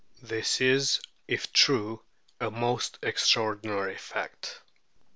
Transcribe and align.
This 0.23 0.59
is, 0.61 0.99
if 1.27 1.53
true, 1.53 2.01
a 2.39 2.49
most 2.49 2.97
extraordinary 3.03 3.97
fact. 3.99 4.59